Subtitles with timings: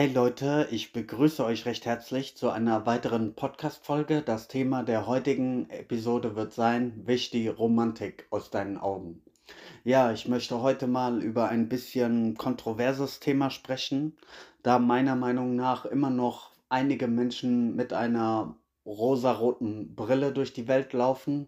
[0.00, 4.22] Hey Leute, ich begrüße euch recht herzlich zu einer weiteren Podcast-Folge.
[4.22, 9.20] Das Thema der heutigen Episode wird sein: Wisch die Romantik aus deinen Augen.
[9.84, 14.16] Ja, ich möchte heute mal über ein bisschen kontroverses Thema sprechen,
[14.62, 18.56] da meiner Meinung nach immer noch einige Menschen mit einer
[18.86, 21.46] rosaroten Brille durch die Welt laufen,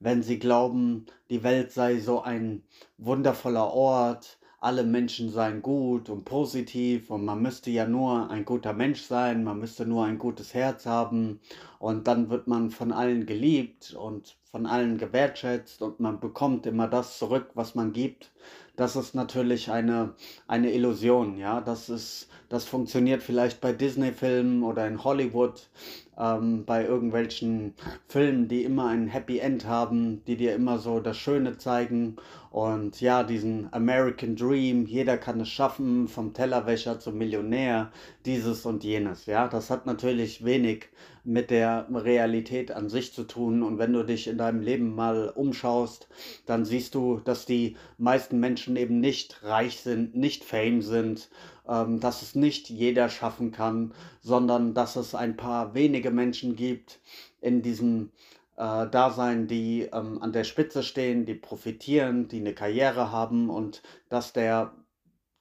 [0.00, 2.64] wenn sie glauben, die Welt sei so ein
[2.98, 8.72] wundervoller Ort, alle Menschen seien gut und positiv und man müsste ja nur ein guter
[8.72, 11.40] Mensch sein, man müsste nur ein gutes Herz haben
[11.82, 16.86] und dann wird man von allen geliebt und von allen gewertschätzt und man bekommt immer
[16.86, 18.30] das zurück, was man gibt.
[18.76, 20.14] Das ist natürlich eine,
[20.46, 21.60] eine Illusion, ja.
[21.60, 25.68] Das ist, das funktioniert vielleicht bei Disney-Filmen oder in Hollywood,
[26.16, 27.74] ähm, bei irgendwelchen
[28.06, 32.14] Filmen, die immer ein Happy End haben, die dir immer so das Schöne zeigen.
[32.50, 37.90] Und ja, diesen American Dream, jeder kann es schaffen, vom Tellerwäscher zum Millionär,
[38.24, 39.26] dieses und jenes.
[39.26, 40.90] Ja, das hat natürlich wenig
[41.24, 43.62] mit der Realität an sich zu tun.
[43.62, 46.08] Und wenn du dich in deinem Leben mal umschaust,
[46.46, 51.30] dann siehst du, dass die meisten Menschen eben nicht reich sind, nicht fame sind,
[51.68, 57.00] ähm, dass es nicht jeder schaffen kann, sondern dass es ein paar wenige Menschen gibt
[57.40, 58.10] in diesem
[58.56, 63.82] äh, Dasein, die ähm, an der Spitze stehen, die profitieren, die eine Karriere haben und
[64.08, 64.72] dass der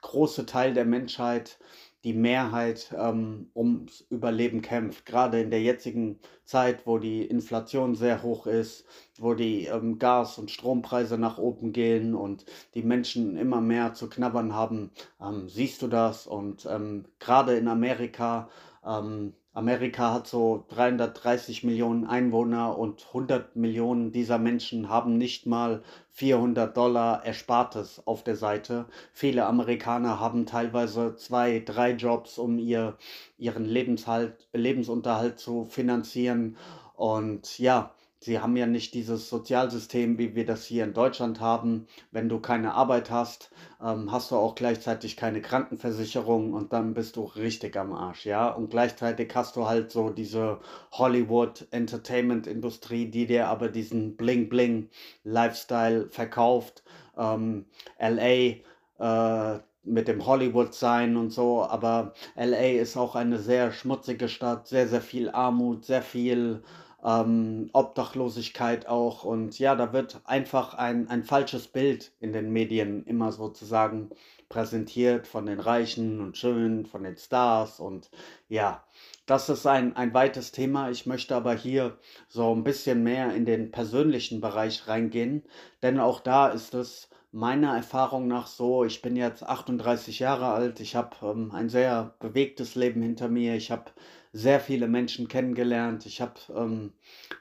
[0.02, 1.60] große Teil der Menschheit
[2.04, 5.06] die Mehrheit ähm, ums Überleben kämpft.
[5.06, 8.86] Gerade in der jetzigen Zeit, wo die Inflation sehr hoch ist,
[9.18, 14.10] wo die ähm, Gas- und Strompreise nach oben gehen und die Menschen immer mehr zu
[14.10, 14.92] knabbern haben,
[15.22, 16.28] ähm, siehst du das.
[16.28, 18.50] Und ähm, gerade in Amerika
[18.86, 25.84] ähm, Amerika hat so 330 Millionen Einwohner und 100 Millionen dieser Menschen haben nicht mal
[26.12, 28.86] 400 Dollar Erspartes auf der Seite.
[29.12, 32.98] Viele Amerikaner haben teilweise zwei, drei Jobs, um ihr,
[33.38, 36.56] ihren Lebenshalt, Lebensunterhalt zu finanzieren.
[36.96, 37.94] Und ja,
[38.24, 41.88] Sie haben ja nicht dieses Sozialsystem, wie wir das hier in Deutschland haben.
[42.12, 43.50] Wenn du keine Arbeit hast,
[43.84, 48.50] ähm, hast du auch gleichzeitig keine Krankenversicherung und dann bist du richtig am Arsch, ja.
[48.50, 50.60] Und gleichzeitig hast du halt so diese
[50.92, 56.84] Hollywood-Entertainment-Industrie, die dir aber diesen Bling-Bling-Lifestyle verkauft.
[57.18, 57.66] Ähm,
[57.98, 58.58] LA,
[59.00, 64.68] äh, mit dem Hollywood sein und so, aber LA ist auch eine sehr schmutzige Stadt,
[64.68, 66.62] sehr, sehr viel Armut, sehr viel
[67.04, 69.24] ähm, Obdachlosigkeit auch.
[69.24, 74.12] Und ja, da wird einfach ein, ein falsches Bild in den Medien immer sozusagen
[74.50, 77.80] präsentiert von den Reichen und Schönen, von den Stars.
[77.80, 78.12] Und
[78.50, 78.84] ja,
[79.26, 80.90] das ist ein, ein weites Thema.
[80.90, 81.98] Ich möchte aber hier
[82.28, 85.44] so ein bisschen mehr in den persönlichen Bereich reingehen,
[85.82, 90.82] denn auch da ist es meiner Erfahrung nach so, ich bin jetzt 38 Jahre alt,
[90.82, 93.86] ich habe ähm, ein sehr bewegtes Leben hinter mir, ich habe
[94.34, 96.94] sehr viele Menschen kennengelernt, ich habe ähm,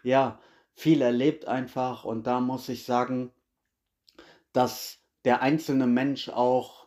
[0.03, 0.41] ja
[0.75, 3.31] viel erlebt einfach und da muss ich sagen,
[4.53, 6.81] dass der einzelne Mensch auch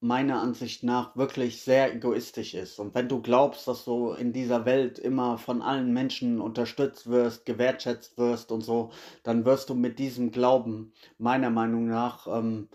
[0.00, 2.78] meiner Ansicht nach wirklich sehr egoistisch ist.
[2.78, 7.44] Und wenn du glaubst, dass du in dieser Welt immer von allen Menschen unterstützt wirst,
[7.46, 8.90] gewertschätzt wirst und so,
[9.24, 12.68] dann wirst du mit diesem Glauben meiner Meinung nach ähm,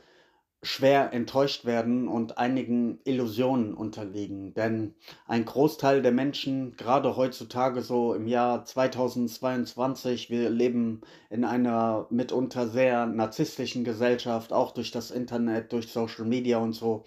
[0.63, 4.53] schwer enttäuscht werden und einigen Illusionen unterliegen.
[4.53, 4.95] Denn
[5.27, 12.67] ein Großteil der Menschen, gerade heutzutage so im Jahr 2022, wir leben in einer mitunter
[12.67, 17.03] sehr narzisstischen Gesellschaft, auch durch das Internet, durch Social Media und so,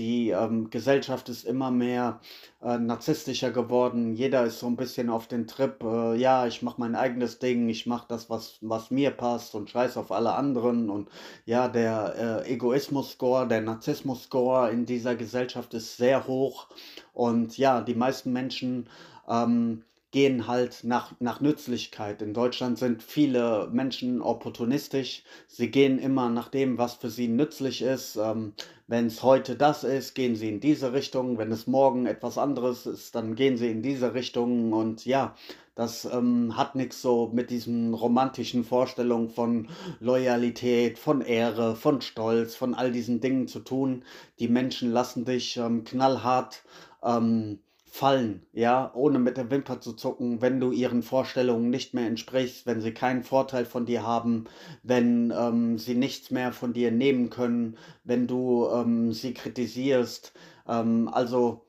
[0.00, 2.20] die ähm, Gesellschaft ist immer mehr
[2.62, 4.14] äh, narzisstischer geworden.
[4.14, 7.68] Jeder ist so ein bisschen auf den Trip, äh, ja, ich mache mein eigenes Ding,
[7.68, 10.88] ich mache das, was, was mir passt und scheiß auf alle anderen.
[10.88, 11.10] Und
[11.44, 16.68] ja, der äh, Egoismus-Score, der Narzissmus-Score in dieser Gesellschaft ist sehr hoch.
[17.12, 18.88] Und ja, die meisten Menschen
[19.28, 22.20] ähm, gehen halt nach, nach Nützlichkeit.
[22.20, 25.22] In Deutschland sind viele Menschen opportunistisch.
[25.46, 28.16] Sie gehen immer nach dem, was für sie nützlich ist.
[28.16, 28.52] Ähm,
[28.88, 31.38] wenn es heute das ist, gehen sie in diese Richtung.
[31.38, 34.72] Wenn es morgen etwas anderes ist, dann gehen sie in diese Richtung.
[34.72, 35.36] Und ja,
[35.76, 39.68] das ähm, hat nichts so mit diesen romantischen Vorstellungen von
[40.00, 44.04] Loyalität, von Ehre, von Stolz, von all diesen Dingen zu tun.
[44.40, 46.64] Die Menschen lassen dich ähm, knallhart
[47.04, 47.60] ähm,
[47.92, 52.64] fallen, ja, ohne mit der Wimper zu zucken, wenn du ihren Vorstellungen nicht mehr entsprichst,
[52.64, 54.44] wenn sie keinen Vorteil von dir haben,
[54.84, 60.32] wenn ähm, sie nichts mehr von dir nehmen können, wenn du ähm, sie kritisierst.
[60.68, 61.66] Ähm, also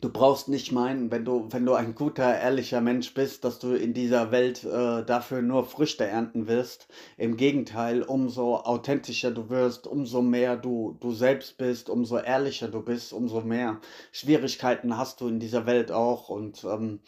[0.00, 3.74] Du brauchst nicht meinen, wenn du wenn du ein guter, ehrlicher Mensch bist, dass du
[3.74, 6.88] in dieser Welt, äh, dafür nur Früchte ernten wirst.
[7.16, 12.82] Im Gegenteil, umso authentischer du wirst, umso mehr du du selbst bist, umso ehrlicher du
[12.82, 13.80] bist, umso mehr
[14.12, 17.00] Schwierigkeiten hast du in dieser Welt auch und, ähm,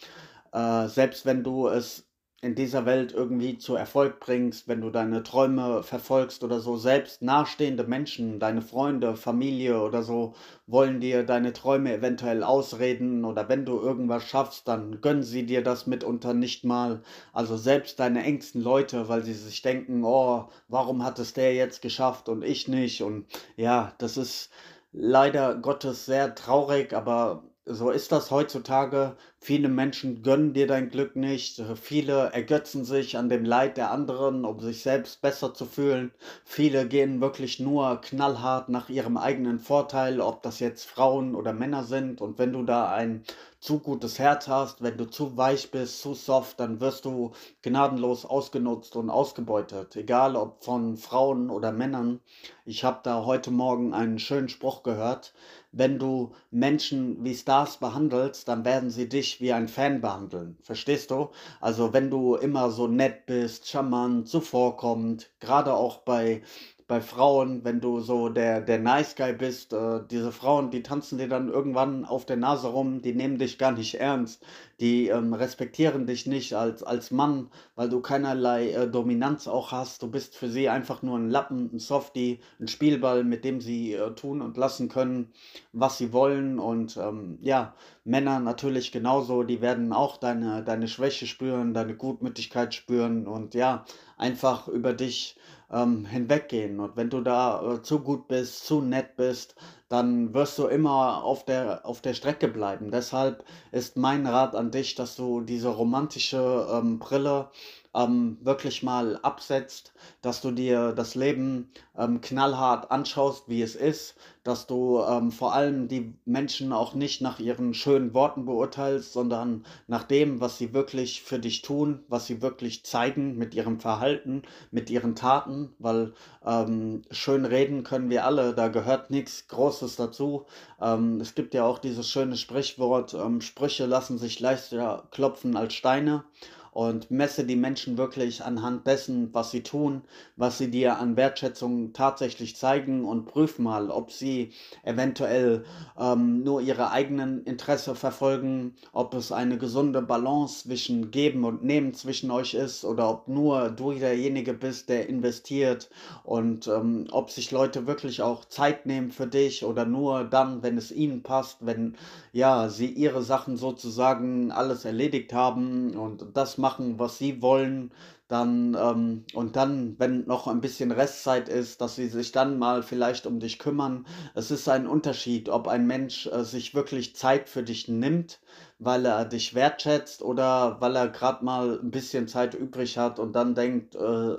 [0.52, 2.07] äh, selbst wenn du es
[2.40, 6.76] in dieser Welt irgendwie zu Erfolg bringst, wenn du deine Träume verfolgst oder so.
[6.76, 10.34] Selbst nahestehende Menschen, deine Freunde, Familie oder so,
[10.66, 15.64] wollen dir deine Träume eventuell ausreden oder wenn du irgendwas schaffst, dann gönnen sie dir
[15.64, 17.02] das mitunter nicht mal.
[17.32, 21.82] Also selbst deine engsten Leute, weil sie sich denken, oh, warum hat es der jetzt
[21.82, 23.02] geschafft und ich nicht?
[23.02, 23.26] Und
[23.56, 24.50] ja, das ist
[24.92, 29.16] leider Gottes sehr traurig, aber so ist das heutzutage.
[29.40, 31.62] Viele Menschen gönnen dir dein Glück nicht.
[31.80, 36.12] Viele ergötzen sich an dem Leid der anderen, um sich selbst besser zu fühlen.
[36.44, 41.84] Viele gehen wirklich nur knallhart nach ihrem eigenen Vorteil, ob das jetzt Frauen oder Männer
[41.84, 42.20] sind.
[42.20, 43.22] Und wenn du da ein
[43.60, 47.32] zu gutes Herz hast, wenn du zu weich bist, zu soft, dann wirst du
[47.62, 52.20] gnadenlos ausgenutzt und ausgebeutet, egal ob von Frauen oder Männern.
[52.64, 55.34] Ich habe da heute Morgen einen schönen Spruch gehört.
[55.78, 60.58] Wenn du Menschen wie Stars behandelst, dann werden sie dich wie ein Fan behandeln.
[60.62, 61.30] Verstehst du?
[61.60, 66.42] Also wenn du immer so nett bist, charmant, zuvorkommend, gerade auch bei
[66.88, 71.18] bei Frauen, wenn du so der, der Nice Guy bist, äh, diese Frauen, die tanzen
[71.18, 74.42] dir dann irgendwann auf der Nase rum, die nehmen dich gar nicht ernst,
[74.80, 80.02] die ähm, respektieren dich nicht als, als Mann, weil du keinerlei äh, Dominanz auch hast.
[80.02, 83.92] Du bist für sie einfach nur ein Lappen, ein Softie, ein Spielball, mit dem sie
[83.92, 85.30] äh, tun und lassen können,
[85.74, 86.58] was sie wollen.
[86.58, 87.74] Und ähm, ja,
[88.04, 93.84] Männer natürlich genauso, die werden auch deine, deine Schwäche spüren, deine Gutmütigkeit spüren und ja,
[94.16, 95.36] einfach über dich
[95.70, 96.80] ähm, hinweggehen.
[96.80, 99.54] Und wenn du da äh, zu gut bist, zu nett bist,
[99.88, 102.90] dann wirst du immer auf der, auf der Strecke bleiben.
[102.90, 107.50] Deshalb ist mein Rat an dich, dass du diese romantische ähm, Brille
[107.94, 109.92] ähm, wirklich mal absetzt,
[110.22, 115.52] dass du dir das Leben ähm, knallhart anschaust, wie es ist, dass du ähm, vor
[115.54, 120.72] allem die Menschen auch nicht nach ihren schönen Worten beurteilst, sondern nach dem, was sie
[120.72, 126.12] wirklich für dich tun, was sie wirklich zeigen mit ihrem Verhalten, mit ihren Taten, weil
[126.44, 129.48] ähm, schön reden können wir alle, da gehört nichts
[129.78, 130.46] Großes dazu.
[130.80, 135.74] Ähm, es gibt ja auch dieses schöne Sprichwort, ähm, Sprüche lassen sich leichter klopfen als
[135.74, 136.24] Steine
[136.72, 140.02] und messe die Menschen wirklich anhand dessen, was sie tun,
[140.36, 145.64] was sie dir an Wertschätzung tatsächlich zeigen und prüf mal, ob sie eventuell
[145.98, 151.94] ähm, nur ihre eigenen Interesse verfolgen, ob es eine gesunde Balance zwischen Geben und Nehmen
[151.94, 155.90] zwischen euch ist oder ob nur du derjenige bist, der investiert
[156.24, 160.76] und ähm, ob sich Leute wirklich auch Zeit nehmen für dich oder nur dann, wenn
[160.78, 161.96] es ihnen passt, wenn
[162.32, 167.92] ja sie ihre Sachen sozusagen alles erledigt haben und das machen, was sie wollen,
[168.28, 172.82] dann ähm, und dann, wenn noch ein bisschen Restzeit ist, dass sie sich dann mal
[172.82, 174.06] vielleicht um dich kümmern.
[174.34, 178.40] Es ist ein Unterschied, ob ein Mensch äh, sich wirklich Zeit für dich nimmt,
[178.78, 183.32] weil er dich wertschätzt oder weil er gerade mal ein bisschen Zeit übrig hat und
[183.32, 184.36] dann denkt, äh,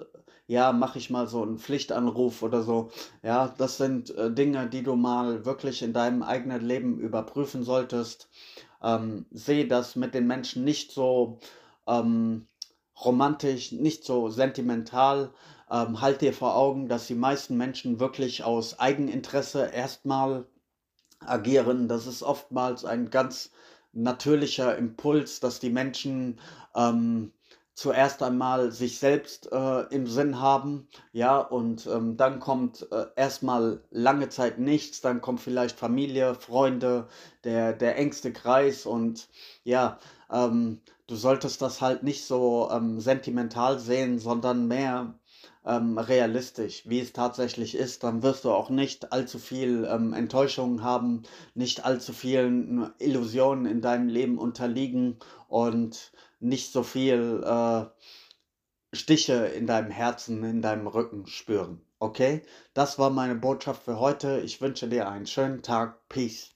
[0.50, 2.90] ja, mache ich mal so einen Pflichtanruf oder so.
[3.22, 8.30] Ja, das sind äh, Dinge, die du mal wirklich in deinem eigenen Leben überprüfen solltest.
[8.82, 11.40] Ähm, seh das mit den Menschen nicht so
[11.90, 12.48] ähm,
[13.04, 15.32] romantisch, nicht so sentimental.
[15.72, 20.46] Ähm, halt dir vor Augen, dass die meisten Menschen wirklich aus Eigeninteresse erstmal
[21.20, 21.88] agieren.
[21.88, 23.52] Das ist oftmals ein ganz
[23.94, 26.40] natürlicher Impuls, dass die Menschen
[26.76, 27.34] ähm,
[27.80, 33.82] zuerst einmal sich selbst äh, im Sinn haben, ja, und ähm, dann kommt äh, erstmal
[33.90, 37.08] lange Zeit nichts, dann kommt vielleicht Familie, Freunde,
[37.46, 39.30] der, der engste Kreis und
[39.64, 39.98] ja,
[40.30, 45.16] ähm, du solltest das halt nicht so ähm, sentimental sehen, sondern mehr
[45.66, 50.84] ähm, realistisch, wie es tatsächlich ist, dann wirst du auch nicht allzu viel ähm, Enttäuschung
[50.84, 51.24] haben,
[51.56, 57.86] nicht allzu vielen Illusionen in deinem Leben unterliegen und nicht so viel äh,
[58.94, 61.82] Stiche in deinem Herzen, in deinem Rücken spüren.
[62.00, 62.44] Okay?
[62.74, 64.42] Das war meine Botschaft für heute.
[64.42, 66.08] Ich wünsche dir einen schönen Tag.
[66.08, 66.52] Peace.